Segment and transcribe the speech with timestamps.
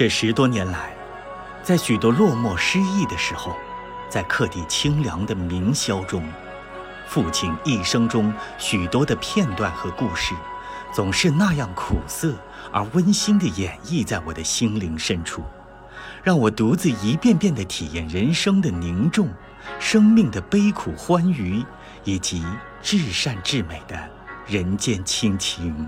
[0.00, 0.96] 这十多年来
[1.62, 3.54] 在许多落寞失意的时候
[4.08, 6.26] 在客地清凉的明宵中
[7.06, 10.34] 父亲一生中许多的片段和故事
[10.90, 12.34] 总是那样苦涩
[12.72, 15.44] 而温馨地演绎在我的心灵深处
[16.22, 19.28] 让我独自一遍遍地体验人生的凝重
[19.78, 21.62] 生命的悲苦欢愉
[22.04, 22.42] 以及
[22.80, 24.08] 至善至美的
[24.46, 25.86] 人间亲情。